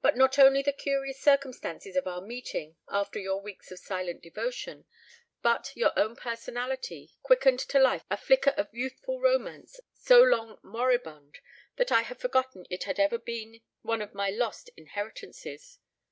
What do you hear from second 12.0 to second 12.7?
had forgotten